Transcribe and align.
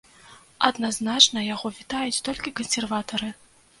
Адназначна 0.69 1.39
яго 1.49 1.73
вітаюць 1.77 2.23
толькі 2.29 2.55
кансерватары. 2.61 3.29